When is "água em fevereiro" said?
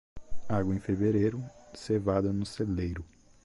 0.49-1.43